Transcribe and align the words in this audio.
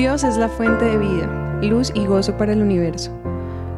Dios 0.00 0.24
es 0.24 0.38
la 0.38 0.48
fuente 0.48 0.86
de 0.86 0.96
vida, 0.96 1.58
luz 1.60 1.92
y 1.94 2.06
gozo 2.06 2.34
para 2.38 2.54
el 2.54 2.62
universo. 2.62 3.12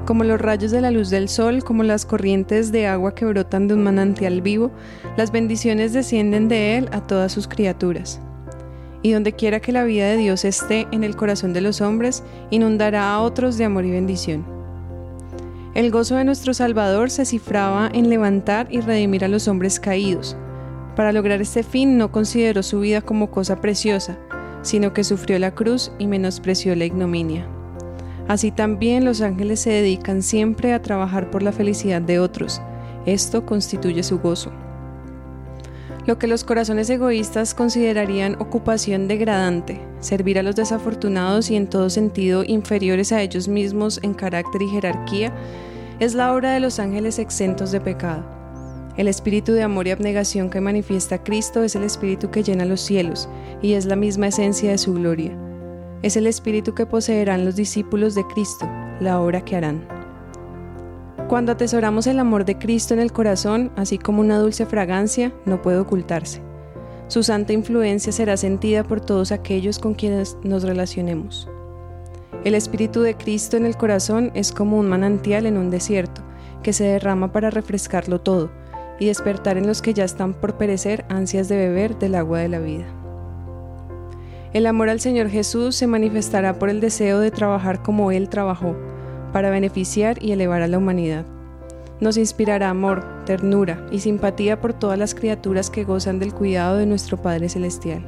Como 0.07 0.23
los 0.23 0.41
rayos 0.41 0.71
de 0.71 0.81
la 0.81 0.93
luz 0.93 1.11
del 1.11 1.29
sol, 1.29 1.65
como 1.65 1.83
las 1.83 2.07
corrientes 2.07 2.71
de 2.71 2.87
agua 2.87 3.13
que 3.13 3.25
brotan 3.25 3.67
de 3.67 3.75
un 3.75 3.83
manantial 3.83 4.41
vivo, 4.41 4.71
las 5.17 5.33
bendiciones 5.33 5.93
descienden 5.93 6.47
de 6.47 6.79
Él 6.79 6.89
a 6.93 7.01
todas 7.01 7.33
sus 7.33 7.49
criaturas. 7.49 8.21
Y 9.03 9.11
donde 9.11 9.33
quiera 9.33 9.59
que 9.59 9.73
la 9.73 9.83
vida 9.83 10.07
de 10.07 10.17
Dios 10.17 10.45
esté 10.45 10.87
en 10.93 11.03
el 11.03 11.17
corazón 11.17 11.53
de 11.55 11.61
los 11.61 11.81
hombres, 11.81 12.23
inundará 12.51 13.13
a 13.13 13.21
otros 13.21 13.59
de 13.59 13.65
amor 13.65 13.85
y 13.85 13.91
bendición. 13.91 14.45
El 15.75 15.91
gozo 15.91 16.15
de 16.15 16.25
nuestro 16.25 16.55
Salvador 16.55 17.11
se 17.11 17.25
cifraba 17.25 17.91
en 17.93 18.09
levantar 18.09 18.69
y 18.71 18.81
redimir 18.81 19.25
a 19.25 19.29
los 19.29 19.49
hombres 19.49 19.81
caídos. 19.81 20.37
Para 20.95 21.11
lograr 21.11 21.41
este 21.41 21.65
fin 21.65 21.99
no 21.99 22.13
consideró 22.13 22.63
su 22.63 22.79
vida 22.79 23.01
como 23.01 23.33
cosa 23.33 23.61
preciosa, 23.61 24.19
sino 24.63 24.93
que 24.93 25.05
sufrió 25.05 25.39
la 25.39 25.55
cruz 25.55 25.93
y 25.99 26.07
menospreció 26.07 26.75
la 26.75 26.85
ignominia. 26.85 27.47
Así 28.29 28.51
también 28.51 29.05
los 29.05 29.21
ángeles 29.21 29.61
se 29.61 29.71
dedican 29.71 30.23
siempre 30.23 30.73
a 30.73 30.83
trabajar 30.83 31.31
por 31.31 31.43
la 31.43 31.53
felicidad 31.53 32.01
de 32.01 32.19
otros. 32.19 32.63
Esto 33.05 33.45
constituye 33.45 34.03
su 34.03 34.21
gozo. 34.21 34.53
Lo 36.07 36.19
que 36.19 36.27
los 36.27 36.43
corazones 36.43 36.91
egoístas 36.91 37.55
considerarían 37.55 38.35
ocupación 38.41 39.07
degradante, 39.07 39.81
servir 40.01 40.39
a 40.39 40.43
los 40.43 40.57
desafortunados 40.57 41.51
y 41.51 41.57
en 41.57 41.69
todo 41.69 41.91
sentido 41.91 42.43
inferiores 42.45 43.13
a 43.13 43.23
ellos 43.23 43.47
mismos 43.47 44.01
en 44.03 44.15
carácter 44.15 44.63
y 44.63 44.69
jerarquía, 44.69 45.33
es 46.01 46.15
la 46.15 46.35
obra 46.35 46.53
de 46.53 46.61
los 46.61 46.81
ángeles 46.81 47.21
exentos 47.21 47.71
de 47.71 47.81
pecado. 47.81 48.42
El 48.97 49.09
espíritu 49.09 49.53
de 49.53 49.63
amor 49.63 49.87
y 49.87 49.91
abnegación 49.91 50.51
que 50.51 50.61
manifiesta 50.61 51.23
Cristo 51.25 51.63
es 51.63 51.75
el 51.77 51.83
espíritu 51.83 52.31
que 52.31 52.43
llena 52.43 52.67
los 52.67 52.83
cielos 52.83 53.27
y 53.63 53.73
es 53.73 53.87
la 53.87 53.97
misma 53.97 54.27
esencia 54.27 54.71
de 54.71 54.77
su 54.77 54.93
gloria. 54.93 55.35
Es 56.03 56.19
el 56.19 56.27
espíritu 56.27 56.75
que 56.75 56.85
poseerán 56.85 57.47
los 57.47 57.57
discípulos 57.57 58.15
de 58.15 58.27
Cristo, 58.27 58.69
la 59.01 59.19
obra 59.19 59.43
que 59.43 59.57
harán. 59.57 59.89
Cuando 61.27 61.53
atesoramos 61.53 62.07
el 62.07 62.19
amor 62.19 62.45
de 62.45 62.59
Cristo 62.59 62.93
en 62.93 63.01
el 63.01 63.13
corazón, 63.13 63.73
así 63.77 63.97
como 63.97 64.21
una 64.21 64.39
dulce 64.39 64.67
fragancia, 64.67 65.33
no 65.47 65.63
puede 65.63 65.79
ocultarse. 65.79 66.43
Su 67.09 67.23
santa 67.23 67.55
influencia 67.55 68.13
será 68.13 68.37
sentida 68.37 68.85
por 68.85 69.01
todos 69.01 69.33
aquellos 69.33 69.79
con 69.79 69.95
quienes 69.95 70.37
nos 70.43 70.65
relacionemos. 70.65 71.49
El 72.45 72.55
Espíritu 72.55 73.01
de 73.01 73.17
Cristo 73.17 73.57
en 73.57 73.65
el 73.65 73.77
corazón 73.77 74.33
es 74.35 74.53
como 74.53 74.79
un 74.79 74.89
manantial 74.89 75.47
en 75.47 75.57
un 75.57 75.71
desierto, 75.71 76.21
que 76.63 76.75
se 76.75 76.85
derrama 76.85 77.33
para 77.33 77.51
refrescarlo 77.51 78.21
todo, 78.21 78.51
y 78.99 79.07
despertar 79.07 79.57
en 79.57 79.67
los 79.67 79.83
que 79.83 79.95
ya 79.95 80.05
están 80.05 80.35
por 80.35 80.57
perecer 80.57 81.05
ansias 81.09 81.49
de 81.49 81.57
beber 81.57 81.99
del 81.99 82.15
agua 82.15 82.39
de 82.39 82.49
la 82.49 82.59
vida. 82.59 82.85
El 84.53 84.67
amor 84.67 84.91
al 84.91 85.01
Señor 85.01 85.29
Jesús 85.29 85.77
se 85.77 85.87
manifestará 85.87 86.59
por 86.59 86.69
el 86.69 86.81
deseo 86.81 87.21
de 87.21 87.31
trabajar 87.31 87.83
como 87.83 88.13
Él 88.13 88.29
trabajó, 88.29 88.77
para 89.33 89.49
beneficiar 89.49 90.23
y 90.23 90.33
elevar 90.33 90.61
a 90.61 90.69
la 90.69 90.77
humanidad. 90.77 91.25
Nos 92.01 92.19
inspirará 92.19 92.69
amor, 92.69 93.03
ternura 93.25 93.87
y 93.91 94.01
simpatía 94.01 94.61
por 94.61 94.75
todas 94.75 94.99
las 94.99 95.15
criaturas 95.15 95.71
que 95.71 95.85
gozan 95.85 96.19
del 96.19 96.35
cuidado 96.35 96.77
de 96.77 96.85
nuestro 96.85 97.17
Padre 97.17 97.49
Celestial. 97.49 98.05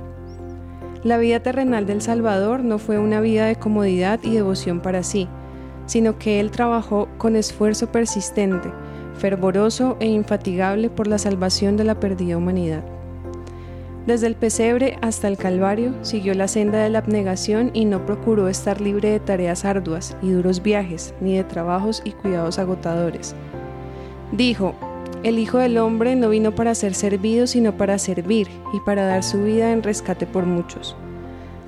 La 1.02 1.16
vida 1.16 1.41
terrenal 1.41 1.86
del 1.86 2.02
Salvador 2.02 2.64
no 2.64 2.78
fue 2.78 2.98
una 2.98 3.20
vida 3.20 3.46
de 3.46 3.56
comodidad 3.56 4.20
y 4.22 4.30
devoción 4.34 4.80
para 4.80 5.02
sí, 5.02 5.28
sino 5.86 6.19
que 6.19 6.41
Él 6.41 6.50
trabajó 6.50 7.08
con 7.19 7.36
esfuerzo 7.36 7.92
persistente, 7.92 8.70
fervoroso 9.18 9.96
e 10.00 10.06
infatigable 10.06 10.90
por 10.90 11.06
la 11.06 11.18
salvación 11.18 11.76
de 11.76 11.84
la 11.84 12.00
perdida 12.00 12.36
humanidad. 12.36 12.82
Desde 14.06 14.26
el 14.26 14.34
pesebre 14.34 14.98
hasta 15.00 15.28
el 15.28 15.38
Calvario 15.38 15.94
siguió 16.02 16.34
la 16.34 16.47
senda 16.47 16.82
de 16.82 16.91
la 16.91 16.98
abnegación 16.98 17.70
y 17.72 17.86
no 17.86 18.04
procuró 18.04 18.48
estar 18.48 18.80
libre 18.80 19.08
de 19.08 19.20
tareas 19.20 19.64
arduas 19.64 20.14
y 20.20 20.30
duros 20.30 20.62
viajes, 20.62 21.14
ni 21.22 21.36
de 21.36 21.44
trabajos 21.44 22.03
y 22.04 22.12
cuidados 22.12 22.58
agotadores. 22.58 23.34
Dijo, 24.30 24.74
el 25.22 25.38
Hijo 25.38 25.56
del 25.56 25.78
Hombre 25.78 26.16
no 26.16 26.28
vino 26.28 26.54
para 26.54 26.74
ser 26.74 26.94
servido, 26.94 27.47
sino 27.47 27.78
para 27.78 27.98
servir 27.98 28.48
y 28.74 28.80
para 28.80 29.06
dar 29.06 29.22
su 29.22 29.42
vida 29.42 29.72
en 29.72 29.82
rescate 29.82 30.26
por 30.26 30.44
muchos. 30.44 30.97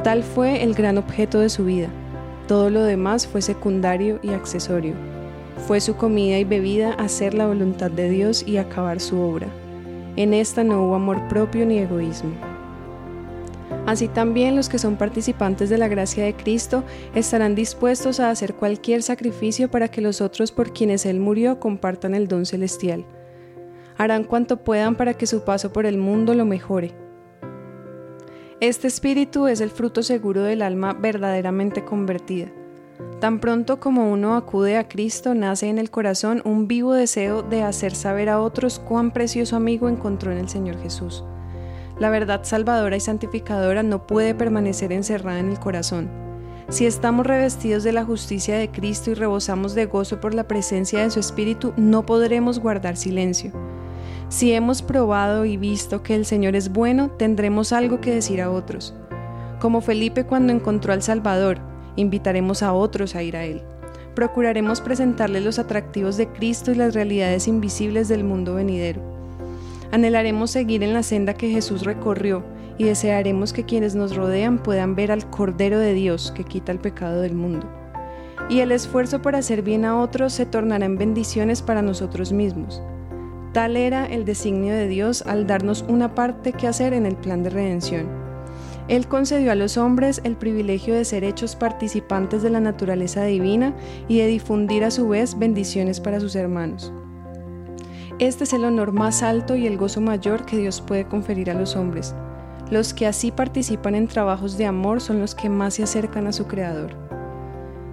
Tal 0.03 0.23
fue 0.23 0.63
el 0.63 0.75
gran 0.75 0.99
objeto 0.99 1.41
de 1.41 1.49
su 1.49 1.65
vida. 1.65 1.89
Todo 2.49 2.69
lo 2.69 2.83
demás 2.83 3.27
fue 3.27 3.41
secundario 3.41 4.21
y 4.23 4.35
accesorio. 4.35 4.93
Fue 5.59 5.81
su 5.81 5.97
comida 5.97 6.39
y 6.39 6.45
bebida 6.45 6.93
hacer 6.93 7.35
la 7.35 7.47
voluntad 7.47 7.91
de 7.91 8.11
Dios 8.11 8.45
y 8.47 8.59
acabar 8.59 9.01
su 9.01 9.19
obra. 9.19 9.49
En 10.17 10.35
esta 10.35 10.63
no 10.63 10.83
hubo 10.83 10.95
amor 10.95 11.27
propio 11.29 11.67
ni 11.67 11.79
egoísmo. 11.79 12.33
Así 13.87 14.09
también 14.09 14.57
los 14.57 14.69
que 14.69 14.79
son 14.79 14.97
participantes 14.97 15.71
de 15.71 15.79
la 15.79 15.89
gracia 15.89 16.25
de 16.25 16.35
Cristo 16.35 16.85
estarán 17.15 17.55
dispuestos 17.55 18.21
a 18.21 18.31
hacer 18.31 18.55
cualquier 18.55 19.03
sacrificio 19.03 19.71
para 19.71 19.89
que 19.89 20.01
los 20.01 20.21
otros 20.21 20.53
por 20.53 20.73
quienes 20.73 21.07
Él 21.07 21.21
murió 21.21 21.59
compartan 21.61 22.15
el 22.15 22.29
don 22.29 22.47
celestial. 22.47 23.05
Harán 23.97 24.25
cuanto 24.25 24.59
puedan 24.59 24.97
para 24.97 25.15
que 25.15 25.27
su 25.27 25.45
paso 25.45 25.73
por 25.73 25.87
el 25.87 25.99
mundo 25.99 26.35
lo 26.35 26.45
mejore. 26.45 26.95
Este 28.61 28.89
espíritu 28.89 29.47
es 29.47 29.61
el 29.61 29.71
fruto 29.71 30.03
seguro 30.03 30.43
del 30.43 30.63
alma 30.63 30.93
verdaderamente 30.93 31.85
convertida. 31.85 32.51
Tan 33.21 33.41
pronto 33.41 33.81
como 33.81 34.13
uno 34.13 34.37
acude 34.37 34.77
a 34.77 34.89
Cristo, 34.89 35.35
nace 35.35 35.69
en 35.69 35.79
el 35.79 35.91
corazón 35.91 36.43
un 36.45 36.69
vivo 36.69 36.93
deseo 36.93 37.43
de 37.43 37.63
hacer 37.63 37.95
saber 37.95 38.29
a 38.29 38.41
otros 38.41 38.79
cuán 38.79 39.11
precioso 39.11 39.57
amigo 39.57 39.89
encontró 39.89 40.33
en 40.33 40.39
el 40.39 40.51
Señor 40.51 40.79
Jesús. 40.83 41.25
La 41.99 42.11
verdad 42.11 42.41
salvadora 42.45 42.95
y 42.95 43.01
santificadora 43.01 43.83
no 43.83 44.07
puede 44.07 44.35
permanecer 44.35 44.93
encerrada 44.93 45.39
en 45.39 45.49
el 45.51 45.59
corazón. 45.59 46.11
Si 46.69 46.85
estamos 46.85 47.27
revestidos 47.27 47.85
de 47.85 47.93
la 47.93 48.05
justicia 48.05 48.59
de 48.59 48.71
Cristo 48.71 49.11
y 49.11 49.15
rebosamos 49.15 49.75
de 49.75 49.87
gozo 49.87 50.21
por 50.21 50.35
la 50.35 50.47
presencia 50.47 51.01
de 51.01 51.11
su 51.11 51.21
Espíritu, 51.21 51.73
no 51.79 52.05
podremos 52.05 52.59
guardar 52.59 52.99
silencio. 52.99 53.51
Si 54.29 54.53
hemos 54.53 54.83
probado 54.83 55.47
y 55.47 55.57
visto 55.57 56.03
que 56.03 56.15
el 56.15 56.27
Señor 56.27 56.55
es 56.55 56.71
bueno, 56.71 57.09
tendremos 57.09 57.73
algo 57.73 58.01
que 58.01 58.13
decir 58.13 58.43
a 58.43 58.51
otros. 58.51 58.95
Como 59.59 59.81
Felipe 59.81 60.27
cuando 60.27 60.53
encontró 60.53 60.93
al 60.93 61.03
Salvador, 61.03 61.61
invitaremos 61.97 62.63
a 62.63 62.73
otros 62.73 63.17
a 63.17 63.23
ir 63.23 63.37
a 63.37 63.45
Él. 63.45 63.63
Procuraremos 64.15 64.81
presentarles 64.81 65.45
los 65.45 65.59
atractivos 65.59 66.17
de 66.17 66.29
Cristo 66.29 66.73
y 66.73 66.77
las 66.77 66.95
realidades 66.95 67.49
invisibles 67.49 68.09
del 68.09 68.25
mundo 68.25 68.55
venidero. 68.55 69.03
Anhelaremos 69.93 70.51
seguir 70.51 70.83
en 70.83 70.95
la 70.95 71.03
senda 71.03 71.35
que 71.35 71.51
Jesús 71.51 71.85
recorrió 71.85 72.43
y 72.79 72.85
desearemos 72.85 73.53
que 73.53 73.65
quienes 73.65 73.95
nos 73.95 74.17
rodean 74.17 74.63
puedan 74.63 74.95
ver 74.95 75.13
al 75.13 75.29
Cordero 75.31 75.79
de 75.79 75.95
Dios 75.95 76.33
que 76.35 76.45
quita 76.45 76.73
el 76.73 76.79
pecado 76.79 77.21
del 77.21 77.35
mundo. 77.35 77.69
Y 78.49 78.61
el 78.61 78.73
esfuerzo 78.73 79.23
por 79.23 79.35
hacer 79.35 79.63
bien 79.63 79.85
a 79.85 80.01
otros 80.01 80.33
se 80.33 80.47
tornará 80.47 80.85
en 80.85 80.99
bendiciones 80.99 81.63
para 81.63 81.83
nosotros 81.83 82.33
mismos. 82.33 82.83
Tal 83.53 83.77
era 83.77 84.05
el 84.07 84.25
designio 84.25 84.75
de 84.75 84.87
Dios 84.87 85.23
al 85.27 85.47
darnos 85.47 85.85
una 85.89 86.15
parte 86.15 86.53
que 86.53 86.69
hacer 86.69 86.93
en 86.93 87.07
el 87.07 87.17
plan 87.17 87.43
de 87.43 87.51
redención. 87.51 88.26
Él 88.89 89.09
concedió 89.09 89.51
a 89.51 89.57
los 89.57 89.77
hombres 89.77 90.21
el 90.23 90.37
privilegio 90.37 90.95
de 90.95 91.05
ser 91.05 91.25
hechos 91.25 91.57
participantes 91.57 92.43
de 92.43 92.51
la 92.51 92.61
naturaleza 92.61 93.25
divina 93.25 93.75
y 94.07 94.19
de 94.19 94.29
difundir 94.29 94.85
a 94.85 94.93
su 94.93 95.09
vez 95.09 95.37
bendiciones 95.37 96.01
para 96.01 96.21
sus 96.21 96.37
hermanos. 96.37 96.93
Este 98.21 98.45
es 98.45 98.53
el 98.53 98.65
honor 98.65 98.93
más 98.93 99.25
alto 99.25 99.57
y 99.57 99.67
el 99.67 99.77
gozo 99.77 100.01
mayor 100.01 100.47
que 100.47 100.57
Dios 100.57 100.81
puede 100.81 101.07
conferir 101.07 101.51
a 101.51 101.55
los 101.55 101.75
hombres. 101.75 102.15
Los 102.71 102.95
que 102.95 103.07
así 103.07 103.33
participan 103.33 103.97
en 103.97 104.07
trabajos 104.07 104.57
de 104.57 104.67
amor 104.67 105.01
son 105.01 105.19
los 105.19 105.35
que 105.35 105.49
más 105.49 105.75
se 105.75 105.83
acercan 105.83 106.29
a 106.29 106.33
su 106.33 106.47
Creador. 106.47 106.95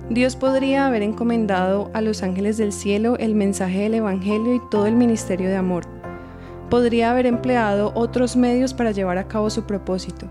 Dios 0.10 0.36
podría 0.36 0.86
haber 0.86 1.02
encomendado 1.02 1.90
a 1.94 2.02
los 2.02 2.22
ángeles 2.22 2.58
del 2.58 2.72
cielo 2.72 3.18
el 3.18 3.34
mensaje 3.34 3.80
del 3.80 3.96
Evangelio 3.96 4.54
y 4.54 4.62
todo 4.70 4.86
el 4.86 4.96
ministerio 4.96 5.50
de 5.50 5.56
amor. 5.56 5.86
Podría 6.70 7.12
haber 7.12 7.26
empleado 7.26 7.92
otros 7.96 8.36
medios 8.36 8.74
para 8.74 8.92
llevar 8.92 9.18
a 9.18 9.28
cabo 9.28 9.50
su 9.50 9.64
propósito 9.64 10.30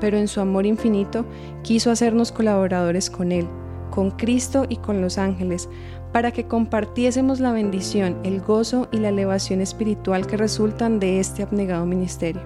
pero 0.00 0.18
en 0.18 0.28
su 0.28 0.40
amor 0.40 0.66
infinito 0.66 1.24
quiso 1.62 1.90
hacernos 1.90 2.32
colaboradores 2.32 3.10
con 3.10 3.32
Él, 3.32 3.46
con 3.90 4.10
Cristo 4.10 4.66
y 4.68 4.76
con 4.76 5.00
los 5.00 5.18
ángeles, 5.18 5.68
para 6.12 6.32
que 6.32 6.46
compartiésemos 6.46 7.40
la 7.40 7.52
bendición, 7.52 8.16
el 8.24 8.40
gozo 8.40 8.88
y 8.90 8.98
la 8.98 9.10
elevación 9.10 9.60
espiritual 9.60 10.26
que 10.26 10.36
resultan 10.36 10.98
de 10.98 11.20
este 11.20 11.42
abnegado 11.42 11.86
ministerio. 11.86 12.42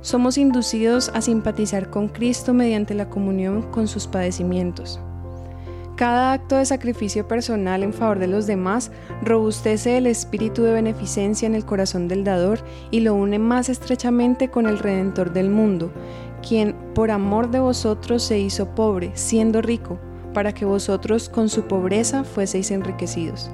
Somos 0.00 0.38
inducidos 0.38 1.10
a 1.14 1.20
simpatizar 1.20 1.90
con 1.90 2.08
Cristo 2.08 2.54
mediante 2.54 2.94
la 2.94 3.08
comunión 3.08 3.62
con 3.62 3.88
sus 3.88 4.06
padecimientos. 4.06 5.00
Cada 5.96 6.34
acto 6.34 6.56
de 6.56 6.66
sacrificio 6.66 7.26
personal 7.26 7.82
en 7.82 7.94
favor 7.94 8.18
de 8.18 8.26
los 8.26 8.46
demás 8.46 8.92
robustece 9.22 9.96
el 9.96 10.06
espíritu 10.06 10.62
de 10.62 10.74
beneficencia 10.74 11.46
en 11.46 11.54
el 11.54 11.64
corazón 11.64 12.06
del 12.06 12.22
dador 12.22 12.60
y 12.90 13.00
lo 13.00 13.14
une 13.14 13.38
más 13.38 13.70
estrechamente 13.70 14.50
con 14.50 14.66
el 14.66 14.78
Redentor 14.78 15.32
del 15.32 15.48
mundo, 15.48 15.90
quien 16.46 16.74
por 16.94 17.10
amor 17.10 17.50
de 17.50 17.60
vosotros 17.60 18.22
se 18.22 18.38
hizo 18.38 18.74
pobre, 18.74 19.10
siendo 19.14 19.62
rico, 19.62 19.98
para 20.32 20.52
que 20.52 20.64
vosotros 20.64 21.28
con 21.28 21.48
su 21.48 21.62
pobreza 21.62 22.24
fueseis 22.24 22.70
enriquecidos. 22.70 23.50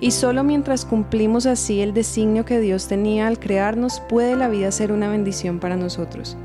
Y 0.00 0.10
solo 0.10 0.42
mientras 0.42 0.84
cumplimos 0.84 1.46
así 1.46 1.80
el 1.80 1.94
designio 1.94 2.44
que 2.44 2.58
Dios 2.58 2.88
tenía 2.88 3.28
al 3.28 3.38
crearnos, 3.38 4.00
puede 4.08 4.36
la 4.36 4.48
vida 4.48 4.72
ser 4.72 4.92
una 4.92 5.08
bendición 5.08 5.60
para 5.60 5.76
nosotros. 5.76 6.36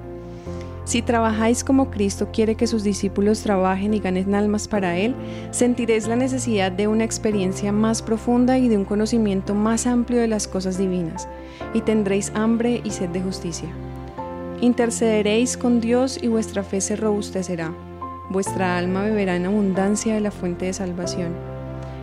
Si 0.86 1.02
trabajáis 1.02 1.64
como 1.66 1.90
Cristo 1.92 2.30
quiere 2.32 2.56
que 2.56 2.68
sus 2.68 2.84
discípulos 2.84 3.42
trabajen 3.42 3.94
y 3.94 4.00
ganen 4.00 4.36
almas 4.36 4.68
para 4.70 4.98
Él, 4.98 5.16
sentiréis 5.52 6.08
la 6.08 6.16
necesidad 6.16 6.72
de 6.72 6.88
una 6.88 7.04
experiencia 7.04 7.74
más 7.74 8.02
profunda 8.02 8.58
y 8.58 8.70
de 8.70 8.78
un 8.78 8.86
conocimiento 8.86 9.54
más 9.54 9.86
amplio 9.86 10.22
de 10.22 10.28
las 10.28 10.48
cosas 10.48 10.78
divinas, 10.78 11.28
y 11.74 11.82
tendréis 11.82 12.32
hambre 12.36 12.80
y 12.86 12.92
sed 12.92 13.10
de 13.10 13.22
justicia. 13.22 13.70
Intercederéis 14.62 15.58
con 15.58 15.82
Dios 15.82 16.20
y 16.22 16.28
vuestra 16.28 16.64
fe 16.64 16.82
se 16.82 16.96
robustecerá. 16.96 17.74
Vuestra 18.30 18.78
alma 18.78 19.04
beberá 19.04 19.36
en 19.36 19.46
abundancia 19.46 20.14
de 20.16 20.22
la 20.22 20.32
fuente 20.32 20.66
de 20.66 20.74
salvación. 20.74 21.36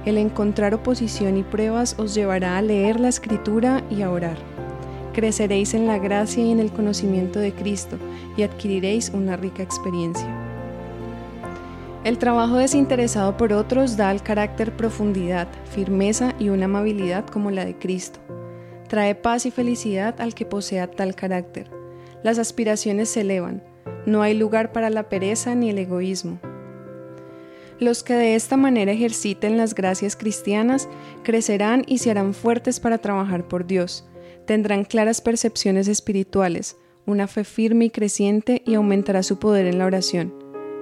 El 0.04 0.18
encontrar 0.18 0.74
oposición 0.74 1.36
y 1.36 1.42
pruebas 1.42 1.96
os 1.98 2.14
llevará 2.14 2.58
a 2.58 2.62
leer 2.62 3.00
la 3.00 3.08
escritura 3.08 3.82
y 3.90 4.02
a 4.02 4.10
orar 4.10 4.36
creceréis 5.14 5.72
en 5.72 5.86
la 5.86 5.98
gracia 5.98 6.44
y 6.44 6.50
en 6.50 6.60
el 6.60 6.70
conocimiento 6.70 7.38
de 7.38 7.54
Cristo 7.54 7.96
y 8.36 8.42
adquiriréis 8.42 9.08
una 9.10 9.38
rica 9.38 9.62
experiencia. 9.62 10.28
El 12.02 12.18
trabajo 12.18 12.56
desinteresado 12.58 13.38
por 13.38 13.54
otros 13.54 13.96
da 13.96 14.10
al 14.10 14.22
carácter 14.22 14.76
profundidad, 14.76 15.48
firmeza 15.70 16.34
y 16.38 16.50
una 16.50 16.66
amabilidad 16.66 17.24
como 17.24 17.50
la 17.50 17.64
de 17.64 17.78
Cristo. 17.78 18.18
Trae 18.88 19.14
paz 19.14 19.46
y 19.46 19.50
felicidad 19.50 20.20
al 20.20 20.34
que 20.34 20.44
posea 20.44 20.90
tal 20.90 21.14
carácter. 21.14 21.73
Las 22.24 22.40
aspiraciones 22.40 23.08
se 23.08 23.20
elevan, 23.20 23.62
no 24.04 24.22
hay 24.22 24.34
lugar 24.34 24.72
para 24.72 24.90
la 24.90 25.08
pereza 25.08 25.54
ni 25.54 25.70
el 25.70 25.78
egoísmo. 25.78 26.40
Los 27.78 28.02
que 28.02 28.14
de 28.14 28.34
esta 28.34 28.56
manera 28.56 28.90
ejerciten 28.90 29.56
las 29.56 29.76
gracias 29.76 30.16
cristianas 30.16 30.88
crecerán 31.22 31.84
y 31.86 31.98
se 31.98 32.10
harán 32.10 32.34
fuertes 32.34 32.80
para 32.80 32.98
trabajar 32.98 33.46
por 33.46 33.64
Dios 33.64 34.04
tendrán 34.46 34.84
claras 34.84 35.20
percepciones 35.20 35.88
espirituales, 35.88 36.76
una 37.06 37.26
fe 37.26 37.44
firme 37.44 37.86
y 37.86 37.90
creciente 37.90 38.62
y 38.64 38.74
aumentará 38.74 39.22
su 39.22 39.38
poder 39.38 39.66
en 39.66 39.78
la 39.78 39.86
oración. 39.86 40.34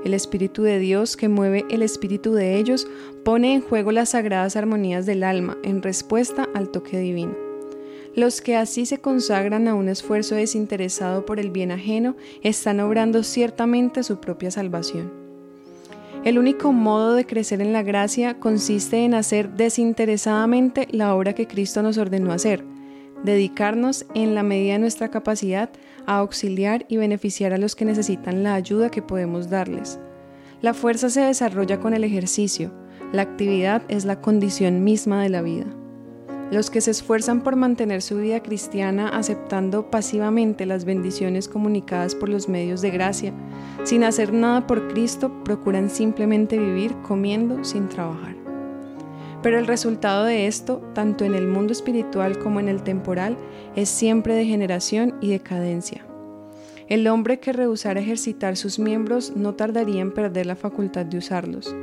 El 0.04 0.14
Espíritu 0.14 0.62
de 0.62 0.78
Dios 0.78 1.16
que 1.16 1.28
mueve 1.28 1.64
el 1.70 1.82
espíritu 1.82 2.32
de 2.32 2.56
ellos 2.56 2.88
pone 3.24 3.54
en 3.54 3.60
juego 3.60 3.92
las 3.92 4.10
sagradas 4.10 4.56
armonías 4.56 5.06
del 5.06 5.22
alma 5.22 5.56
en 5.62 5.80
respuesta 5.80 6.48
al 6.54 6.70
toque 6.70 6.98
divino. 6.98 7.41
Los 8.14 8.42
que 8.42 8.56
así 8.56 8.84
se 8.84 8.98
consagran 8.98 9.68
a 9.68 9.74
un 9.74 9.88
esfuerzo 9.88 10.34
desinteresado 10.34 11.24
por 11.24 11.40
el 11.40 11.50
bien 11.50 11.70
ajeno 11.70 12.14
están 12.42 12.80
obrando 12.80 13.22
ciertamente 13.22 14.02
su 14.02 14.20
propia 14.20 14.50
salvación. 14.50 15.10
El 16.22 16.38
único 16.38 16.72
modo 16.72 17.14
de 17.14 17.24
crecer 17.24 17.62
en 17.62 17.72
la 17.72 17.82
gracia 17.82 18.38
consiste 18.38 19.04
en 19.04 19.14
hacer 19.14 19.54
desinteresadamente 19.54 20.86
la 20.90 21.14
obra 21.14 21.32
que 21.32 21.46
Cristo 21.46 21.82
nos 21.82 21.96
ordenó 21.96 22.32
hacer, 22.32 22.64
dedicarnos 23.24 24.04
en 24.14 24.34
la 24.34 24.42
medida 24.42 24.74
de 24.74 24.80
nuestra 24.80 25.08
capacidad 25.08 25.70
a 26.06 26.18
auxiliar 26.18 26.84
y 26.88 26.98
beneficiar 26.98 27.54
a 27.54 27.58
los 27.58 27.74
que 27.74 27.86
necesitan 27.86 28.42
la 28.42 28.54
ayuda 28.54 28.90
que 28.90 29.00
podemos 29.00 29.48
darles. 29.48 29.98
La 30.60 30.74
fuerza 30.74 31.08
se 31.08 31.22
desarrolla 31.22 31.80
con 31.80 31.94
el 31.94 32.04
ejercicio, 32.04 32.72
la 33.10 33.22
actividad 33.22 33.82
es 33.88 34.04
la 34.04 34.20
condición 34.20 34.84
misma 34.84 35.22
de 35.22 35.30
la 35.30 35.42
vida. 35.42 35.66
Los 36.52 36.68
que 36.68 36.82
se 36.82 36.90
esfuerzan 36.90 37.40
por 37.40 37.56
mantener 37.56 38.02
su 38.02 38.18
vida 38.18 38.42
cristiana 38.42 39.08
aceptando 39.08 39.90
pasivamente 39.90 40.66
las 40.66 40.84
bendiciones 40.84 41.48
comunicadas 41.48 42.14
por 42.14 42.28
los 42.28 42.46
medios 42.46 42.82
de 42.82 42.90
gracia, 42.90 43.32
sin 43.84 44.04
hacer 44.04 44.34
nada 44.34 44.66
por 44.66 44.88
Cristo, 44.88 45.32
procuran 45.44 45.88
simplemente 45.88 46.58
vivir 46.58 46.94
comiendo 47.08 47.64
sin 47.64 47.88
trabajar. 47.88 48.36
Pero 49.42 49.58
el 49.58 49.66
resultado 49.66 50.26
de 50.26 50.46
esto, 50.46 50.82
tanto 50.92 51.24
en 51.24 51.34
el 51.34 51.48
mundo 51.48 51.72
espiritual 51.72 52.38
como 52.38 52.60
en 52.60 52.68
el 52.68 52.82
temporal, 52.82 53.38
es 53.74 53.88
siempre 53.88 54.34
degeneración 54.34 55.14
y 55.22 55.30
decadencia. 55.30 56.04
El 56.86 57.08
hombre 57.08 57.40
que 57.40 57.54
rehusara 57.54 58.00
ejercitar 58.00 58.58
sus 58.58 58.78
miembros 58.78 59.32
no 59.34 59.54
tardaría 59.54 60.02
en 60.02 60.12
perder 60.12 60.44
la 60.44 60.56
facultad 60.56 61.06
de 61.06 61.16
usarlos. 61.16 61.74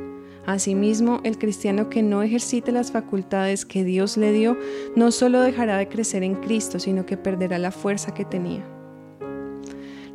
Asimismo, 0.50 1.22
el 1.26 1.38
cristiano 1.38 1.92
que 1.92 2.02
no 2.02 2.24
ejercite 2.24 2.72
las 2.72 2.92
facultades 2.92 3.68
que 3.68 3.84
Dios 3.84 4.18
le 4.18 4.32
dio 4.32 4.58
no 4.96 5.12
solo 5.12 5.42
dejará 5.42 5.78
de 5.78 5.88
crecer 5.88 6.24
en 6.24 6.34
Cristo, 6.34 6.80
sino 6.80 7.06
que 7.06 7.18
perderá 7.18 7.60
la 7.60 7.70
fuerza 7.70 8.16
que 8.16 8.26
tenía. 8.26 8.68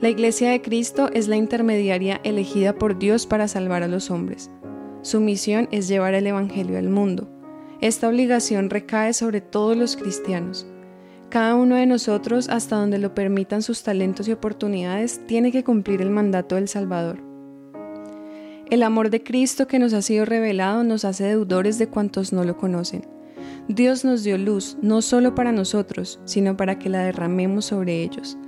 La 0.01 0.09
Iglesia 0.09 0.51
de 0.51 0.61
Cristo 0.61 1.09
es 1.13 1.29
la 1.29 1.37
intermediaria 1.37 2.21
elegida 2.25 2.75
por 2.75 2.99
Dios 2.99 3.29
para 3.29 3.47
salvar 3.47 3.85
a 3.85 3.89
los 3.89 4.11
hombres. 4.11 4.51
Su 5.03 5.21
misión 5.21 5.69
es 5.71 5.87
llevar 5.87 6.15
el 6.15 6.27
Evangelio 6.27 6.79
al 6.79 6.89
mundo. 6.91 7.29
Esta 7.81 8.09
obligación 8.09 8.71
recae 8.71 9.13
sobre 9.13 9.41
todos 9.41 9.77
los 9.77 9.97
cristianos. 9.97 10.67
Cada 11.29 11.55
uno 11.55 11.77
de 11.77 11.87
nosotros, 11.87 12.49
hasta 12.49 12.75
donde 12.75 12.99
lo 12.99 13.15
permitan 13.15 13.63
sus 13.63 13.85
talentos 13.85 14.27
y 14.27 14.33
oportunidades, 14.33 15.25
tiene 15.29 15.53
que 15.53 15.63
cumplir 15.63 16.03
el 16.03 16.11
mandato 16.11 16.57
del 16.57 16.67
Salvador. 16.67 17.34
El 18.71 18.83
amor 18.83 19.11
de 19.11 19.23
Cristo 19.23 19.67
que 19.67 19.79
nos 19.79 19.93
ha 19.93 20.03
sido 20.03 20.25
revelado 20.25 20.85
nos 20.85 21.05
hace 21.05 21.25
deudores 21.25 21.79
de 21.79 21.89
cuantos 21.89 22.33
no 22.33 22.45
lo 22.45 22.57
conocen. 22.57 23.07
Dios 23.69 24.05
nos 24.05 24.25
dio 24.25 24.39
luz 24.39 24.77
no 24.83 25.03
solo 25.03 25.35
para 25.35 25.53
nosotros, 25.53 26.21
sino 26.25 26.57
para 26.57 26.79
que 26.79 26.89
la 26.89 27.05
derramemos 27.05 27.67
sobre 27.67 28.03
ellos. 28.03 28.39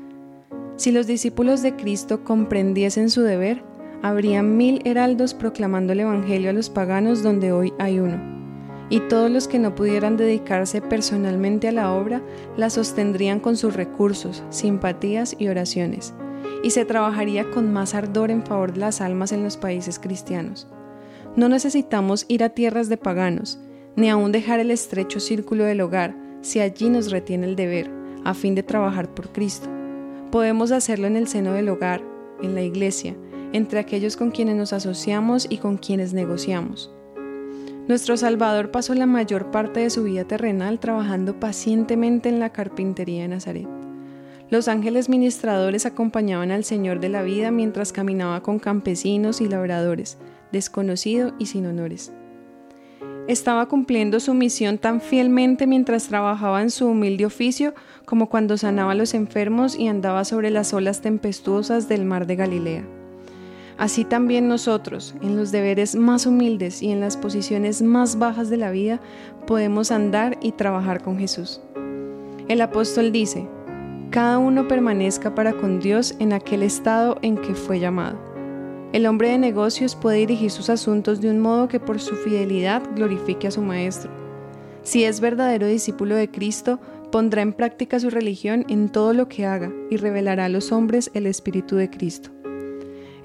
Si 0.76 0.90
los 0.92 1.06
discípulos 1.06 1.62
de 1.62 1.76
Cristo 1.76 2.24
comprendiesen 2.24 3.10
su 3.10 3.22
deber, 3.22 3.62
habría 4.02 4.42
mil 4.42 4.80
heraldos 4.84 5.34
proclamando 5.34 5.92
el 5.92 6.00
Evangelio 6.00 6.50
a 6.50 6.52
los 6.52 6.70
paganos 6.70 7.22
donde 7.22 7.52
hoy 7.52 7.72
hay 7.78 7.98
uno 8.00 8.36
y 8.88 9.00
todos 9.00 9.30
los 9.30 9.48
que 9.48 9.58
no 9.58 9.74
pudieran 9.74 10.16
dedicarse 10.16 10.80
personalmente 10.80 11.68
a 11.68 11.72
la 11.72 11.92
obra 11.92 12.22
la 12.56 12.70
sostendrían 12.70 13.40
con 13.40 13.56
sus 13.56 13.74
recursos, 13.74 14.44
simpatías 14.50 15.34
y 15.38 15.48
oraciones, 15.48 16.14
y 16.62 16.70
se 16.70 16.84
trabajaría 16.84 17.50
con 17.50 17.72
más 17.72 17.94
ardor 17.94 18.31
en 18.31 18.44
favor 18.44 18.72
de 18.72 18.81
las 18.81 19.00
almas 19.00 19.32
en 19.32 19.43
los 19.43 19.56
países 19.56 19.98
cristianos. 19.98 20.66
No 21.37 21.48
necesitamos 21.48 22.25
ir 22.28 22.43
a 22.43 22.50
tierras 22.50 22.88
de 22.88 22.96
paganos, 22.96 23.58
ni 23.94 24.10
aún 24.10 24.32
dejar 24.32 24.60
el 24.60 24.70
estrecho 24.70 25.20
círculo 25.20 25.64
del 25.64 25.81
hogar, 25.81 26.16
si 26.40 26.60
allí 26.60 26.88
nos 26.88 27.10
retiene 27.10 27.46
el 27.46 27.56
deber, 27.56 27.90
a 28.25 28.34
fin 28.34 28.54
de 28.54 28.62
trabajar 28.62 29.14
por 29.14 29.32
Cristo. 29.32 29.69
Podemos 30.31 30.72
hacerlo 30.72 31.06
en 31.06 31.16
el 31.16 31.28
seno 31.28 31.52
del 31.52 31.69
hogar, 31.69 32.02
en 32.43 32.54
la 32.54 32.62
iglesia, 32.62 33.16
entre 33.52 33.78
aquellos 33.78 34.16
con 34.16 34.31
quienes 34.31 34.56
nos 34.56 34.72
asociamos 34.72 35.46
y 35.49 35.58
con 35.58 35.78
quienes 35.78 36.12
negociamos. 36.12 36.90
Nuestro 37.88 38.16
Salvador 38.16 38.72
pasó 38.72 38.94
la 38.94 39.06
mayor 39.06 39.52
parte 39.52 39.80
de 39.80 39.90
su 39.90 40.02
vida 40.02 40.25
terrenal 40.25 40.80
trabajando 40.80 41.38
pacientemente 41.38 42.28
en 42.28 42.40
la 42.40 42.50
carpintería 42.50 43.23
de 43.23 43.28
Nazaret. 43.28 43.75
Los 44.49 44.69
ángeles 44.69 45.09
ministradores 45.09 45.87
acompañaban 45.87 46.53
al 46.53 46.62
Señor 46.62 47.00
de 47.00 47.09
la 47.09 47.23
vida 47.23 47.50
mientras 47.50 47.93
caminaba 47.93 48.43
con 48.43 48.61
campesinos 48.61 49.41
y 49.41 49.49
labradores, 49.49 50.19
desconocido 50.53 51.35
y 51.38 51.47
sin 51.47 51.67
honores. 51.67 52.12
Estaba 53.26 53.67
cumpliendo 53.67 54.21
su 54.21 54.35
misión 54.35 54.79
tan 54.79 55.00
fielmente 55.00 55.67
mientras 55.67 56.07
trabajaba 56.07 56.62
en 56.62 56.71
su 56.71 56.87
humilde 56.87 57.26
oficio 57.26 57.75
como 58.05 58.29
cuando 58.29 58.57
sanaba 58.57 58.93
a 58.93 58.95
los 58.95 59.15
enfermos 59.15 59.76
y 59.76 59.88
andaba 59.88 60.25
sobre 60.25 60.50
las 60.50 60.73
olas 60.73 61.00
tempestuosas 61.00 61.88
del 61.88 62.05
mar 62.05 62.29
de 62.29 62.37
Galilea. 62.37 62.85
Así 63.79 64.05
también 64.05 64.47
nosotros, 64.47 65.17
en 65.23 65.37
los 65.37 65.50
deberes 65.50 65.97
más 65.97 66.25
humildes 66.25 66.85
y 66.85 66.93
en 66.93 67.00
las 67.00 67.17
posiciones 67.17 67.83
más 67.83 68.17
bajas 68.17 68.49
de 68.49 68.59
la 68.59 68.71
vida, 68.71 69.00
podemos 69.45 69.91
andar 69.91 70.38
y 70.41 70.53
trabajar 70.53 71.03
con 71.03 71.19
Jesús. 71.19 71.61
El 72.49 72.61
apóstol 72.61 73.11
dice, 73.11 73.49
cada 74.16 74.38
uno 74.38 74.66
permanezca 74.66 75.35
para 75.35 75.52
con 75.52 75.78
Dios 75.78 76.14
en 76.20 76.32
aquel 76.32 76.62
estado 76.62 77.18
en 77.20 77.37
que 77.37 77.54
fue 77.54 77.78
llamado. 77.78 78.18
El 78.94 79.04
hombre 79.04 79.28
de 79.28 79.37
negocios 79.37 79.94
puede 79.94 80.16
dirigir 80.16 80.50
sus 80.50 80.70
asuntos 80.70 81.20
de 81.20 81.28
un 81.28 81.38
modo 81.38 81.68
que 81.68 81.80
por 81.80 82.00
su 82.00 82.16
fidelidad 82.16 82.82
glorifique 82.94 83.46
a 83.46 83.50
su 83.50 83.61
Maestro. 83.61 84.11
Si 84.82 85.04
es 85.04 85.20
verdadero 85.20 85.66
discípulo 85.66 86.14
de 86.14 86.30
Cristo, 86.30 86.80
pondrá 87.12 87.42
en 87.42 87.52
práctica 87.52 88.00
su 88.00 88.08
religión 88.08 88.64
en 88.70 88.88
todo 88.88 89.12
lo 89.12 89.28
que 89.28 89.44
haga 89.44 89.70
y 89.90 89.99
revelará 89.99 90.46
a 90.46 90.49
los 90.49 90.73
hombres 90.73 91.11
el 91.12 91.26
Espíritu 91.26 91.76
de 91.76 91.90
Cristo. 91.90 92.30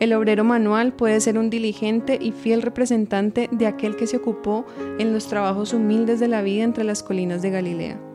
El 0.02 0.12
obrero 0.12 0.44
manual 0.44 0.92
puede 0.92 1.22
ser 1.22 1.38
un 1.38 1.50
diligente 1.50 2.20
y 2.22 2.34
fiel 2.34 2.62
representante 2.62 3.48
de 3.50 3.66
aquel 3.66 3.96
que 3.96 4.08
se 4.08 4.18
ocupó 4.18 4.66
en 5.00 5.14
los 5.14 5.28
trabajos 5.28 5.74
humildes 5.74 6.20
de 6.20 6.28
la 6.28 6.42
vida 6.42 6.66
entre 6.66 6.84
las 6.84 7.02
colinas 7.02 7.42
de 7.42 7.50
Galilea. 7.50 8.11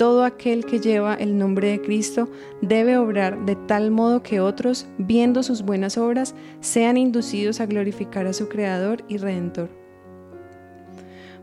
Todo 0.00 0.24
aquel 0.24 0.64
que 0.64 0.80
lleva 0.80 1.12
el 1.12 1.36
nombre 1.36 1.68
de 1.68 1.82
Cristo 1.82 2.30
debe 2.62 2.96
obrar 2.96 3.44
de 3.44 3.54
tal 3.54 3.90
modo 3.90 4.22
que 4.22 4.40
otros, 4.40 4.86
viendo 4.96 5.42
sus 5.42 5.60
buenas 5.60 5.98
obras, 5.98 6.34
sean 6.60 6.96
inducidos 6.96 7.60
a 7.60 7.66
glorificar 7.66 8.26
a 8.26 8.32
su 8.32 8.48
Creador 8.48 9.04
y 9.08 9.18
Redentor. 9.18 9.68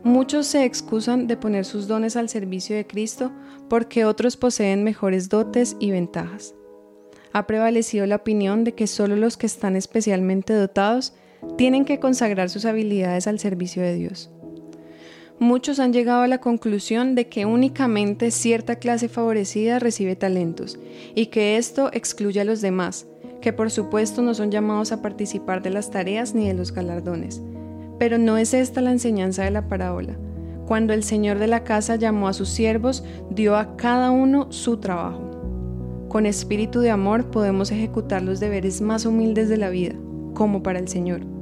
Muchos 0.03 0.47
se 0.47 0.65
excusan 0.65 1.27
de 1.27 1.37
poner 1.37 1.65
sus 1.65 1.87
dones 1.87 2.15
al 2.15 2.29
servicio 2.29 2.75
de 2.75 2.87
Cristo 2.87 3.31
porque 3.69 4.05
otros 4.05 4.37
poseen 4.37 4.83
mejores 4.83 5.29
dotes 5.29 5.77
y 5.79 5.91
ventajas 5.91 6.55
ha 7.33 7.45
prevalecido 7.45 8.07
la 8.07 8.15
opinión 8.15 8.63
de 8.63 8.73
que 8.73 8.87
solo 8.87 9.15
los 9.15 9.37
que 9.37 9.45
están 9.45 9.75
especialmente 9.75 10.53
dotados 10.53 11.13
tienen 11.55 11.85
que 11.85 11.99
consagrar 11.99 12.49
sus 12.49 12.65
habilidades 12.65 13.27
al 13.27 13.37
servicio 13.37 13.83
de 13.83 13.93
Dios. 13.93 14.31
Muchos 15.39 15.79
han 15.79 15.93
llegado 15.93 16.23
a 16.23 16.27
la 16.27 16.39
conclusión 16.39 17.13
de 17.13 17.27
que 17.27 17.45
únicamente 17.45 18.31
cierta 18.31 18.77
clase 18.77 19.07
favorecida 19.07 19.77
recibe 19.77 20.15
talentos 20.15 20.79
y 21.13 21.27
que 21.27 21.57
esto 21.57 21.91
excluye 21.93 22.41
a 22.41 22.43
los 22.43 22.59
demás, 22.59 23.05
que 23.39 23.53
por 23.53 23.69
supuesto 23.69 24.23
no 24.23 24.33
son 24.33 24.49
llamados 24.49 24.91
a 24.91 25.03
participar 25.03 25.61
de 25.61 25.69
las 25.69 25.91
tareas 25.91 26.33
ni 26.33 26.47
de 26.47 26.55
los 26.55 26.71
galardones. 26.71 27.43
Pero 27.99 28.17
no 28.17 28.37
es 28.37 28.55
esta 28.55 28.81
la 28.81 28.91
enseñanza 28.91 29.43
de 29.43 29.51
la 29.51 29.67
parábola. 29.67 30.17
Cuando 30.65 30.93
el 30.93 31.03
Señor 31.03 31.37
de 31.37 31.47
la 31.47 31.63
casa 31.63 31.97
llamó 31.97 32.27
a 32.27 32.33
sus 32.33 32.49
siervos, 32.49 33.03
dio 33.29 33.57
a 33.57 33.77
cada 33.77 34.09
uno 34.09 34.51
su 34.51 34.77
trabajo. 34.77 35.21
Con 36.09 36.25
espíritu 36.25 36.79
de 36.79 36.89
amor 36.89 37.29
podemos 37.29 37.69
ejecutar 37.69 38.23
los 38.23 38.39
deberes 38.39 38.81
más 38.81 39.05
humildes 39.05 39.49
de 39.49 39.57
la 39.57 39.69
vida, 39.69 39.93
como 40.33 40.63
para 40.63 40.79
el 40.79 40.87
Señor. 40.87 41.36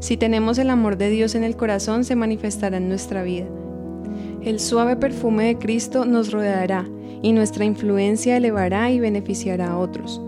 Si 0.00 0.16
tenemos 0.16 0.58
el 0.58 0.70
amor 0.70 0.96
de 0.96 1.10
Dios 1.10 1.34
en 1.34 1.42
el 1.42 1.56
corazón, 1.56 2.04
se 2.04 2.14
manifestará 2.14 2.76
en 2.76 2.88
nuestra 2.88 3.22
vida. 3.22 3.46
El 4.42 4.60
suave 4.60 4.96
perfume 4.96 5.46
de 5.46 5.58
Cristo 5.58 6.04
nos 6.04 6.30
rodeará 6.30 6.88
y 7.20 7.32
nuestra 7.32 7.64
influencia 7.64 8.36
elevará 8.36 8.90
y 8.90 9.00
beneficiará 9.00 9.72
a 9.72 9.78
otros. 9.78 10.20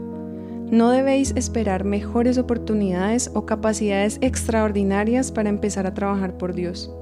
No 0.71 0.91
debéis 0.91 1.33
esperar 1.37 1.85
mejores 1.85 2.39
oportunidades 2.39 3.31
o 3.35 3.47
capacidades 3.47 4.19
extraordinarias 4.21 5.31
para 5.31 5.49
empezar 5.49 5.87
a 5.87 5.95
trabajar 5.95 6.37
por 6.37 6.55
Dios. 6.55 6.93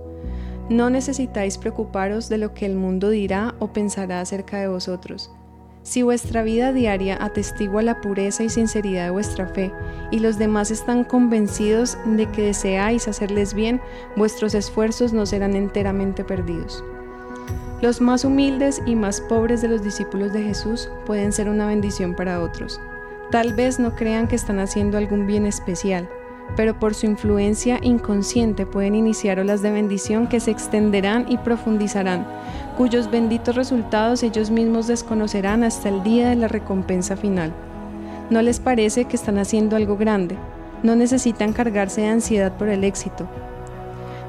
No 0.69 0.91
necesitáis 0.91 1.57
preocuparos 1.57 2.29
de 2.29 2.37
lo 2.37 2.53
que 2.53 2.67
el 2.67 2.75
mundo 2.75 3.09
dirá 3.09 3.55
o 3.59 3.73
pensará 3.73 4.21
acerca 4.21 4.59
de 4.59 4.69
vosotros. 4.69 5.31
Si 5.88 6.02
vuestra 6.02 6.42
vida 6.42 6.75
diaria 6.75 7.16
atestigua 7.18 7.80
la 7.80 8.02
pureza 8.02 8.45
y 8.45 8.50
sinceridad 8.50 9.04
de 9.04 9.11
vuestra 9.11 9.47
fe 9.47 9.73
y 10.11 10.18
los 10.18 10.37
demás 10.37 10.71
están 10.71 11.02
convencidos 11.02 11.97
de 12.04 12.30
que 12.30 12.42
deseáis 12.42 13.09
hacerles 13.09 13.54
bien, 13.54 13.80
vuestros 14.14 14.52
esfuerzos 14.52 15.14
no 15.14 15.25
serán 15.25 15.57
enteramente 15.57 16.25
perdidos. 16.25 16.85
Los 17.80 18.02
más 18.02 18.26
humildes 18.26 18.83
y 18.85 18.97
más 18.97 19.23
pobres 19.23 19.62
de 19.62 19.68
los 19.68 19.83
discípulos 19.83 20.35
de 20.35 20.42
Jesús 20.42 20.90
pueden 21.07 21.33
ser 21.33 21.49
una 21.49 21.66
bendición 21.66 22.14
para 22.14 22.42
otros. 22.42 22.78
Tal 23.30 23.54
vez 23.54 23.78
no 23.78 23.95
crean 23.95 24.28
que 24.28 24.37
están 24.37 24.59
haciendo 24.59 24.99
algún 24.99 25.26
bien 25.26 25.47
especial, 25.47 26.07
pero 26.57 26.78
por 26.78 26.95
su 26.95 27.07
influencia 27.07 27.78
inconsciente 27.83 28.67
pueden 28.67 28.95
iniciar 28.95 29.38
olas 29.38 29.62
de 29.62 29.71
bendición 29.71 30.26
que 30.26 30.40
se 30.40 30.50
extenderán 30.50 31.26
y 31.28 31.38
profundizarán, 31.38 32.26
cuyos 32.76 33.11
benditos 33.11 33.55
resultados 33.55 34.23
ellos 34.23 34.50
mismos 34.50 34.87
desconocerán 34.87 35.64
hasta 35.64 35.88
el 35.88 36.02
día 36.02 36.28
de 36.28 36.37
la 36.37 36.49
recompensa 36.49 37.17
final. 37.17 37.52
¿No 38.31 38.43
les 38.43 38.61
parece 38.61 39.07
que 39.07 39.17
están 39.17 39.38
haciendo 39.38 39.76
algo 39.76 39.97
grande? 39.97 40.37
No 40.83 40.95
necesitan 40.95 41.52
cargarse 41.52 42.02
de 42.02 42.09
ansiedad 42.09 42.57
por 42.57 42.69
el 42.69 42.85
éxito. 42.85 43.28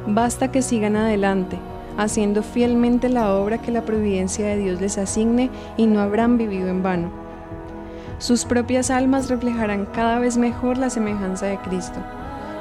Basta 0.08 0.52
que 0.52 0.62
sigan 0.62 0.96
adelante, 0.96 1.58
haciendo 1.98 2.42
fielmente 2.44 3.10
la 3.10 3.34
obra 3.36 3.58
que 3.58 3.72
la 3.72 3.84
providencia 3.84 4.48
de 4.48 4.58
Dios 4.58 4.82
les 4.82 4.98
asigne 4.98 5.50
y 5.78 5.86
no 5.86 6.00
habrán 6.00 6.38
vivido 6.38 6.70
en 6.70 6.82
vano. 6.82 7.29
Sus 8.20 8.44
propias 8.44 8.92
almas 8.92 9.30
reflejarán 9.30 9.86
cada 9.86 10.20
vez 10.20 10.36
mejor 10.38 10.78
la 10.78 10.90
semejanza 10.90 11.46
de 11.46 11.58
Cristo. 11.60 12.00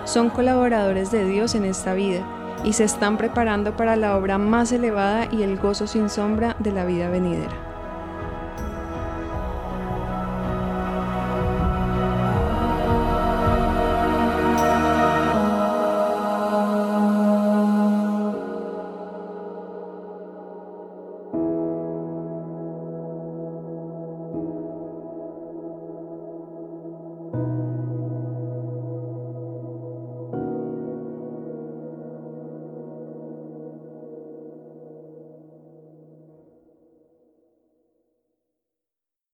Son 0.05 0.31
colaboradores 0.31 1.11
de 1.11 1.25
Dios 1.25 1.57
en 1.57 1.65
esta 1.65 1.95
vida 1.95 2.25
y 2.65 2.75
se 2.75 2.85
están 2.85 3.17
preparando 3.19 3.77
para 3.77 3.97
la 3.97 4.17
obra 4.17 4.38
más 4.38 4.71
elevada 4.71 5.27
y 5.33 5.43
el 5.43 5.59
gozo 5.59 5.88
sin 5.88 6.09
sombra 6.11 6.55
de 6.61 6.71
la 6.71 6.85
vida 6.85 7.11
venidera. 7.11 7.68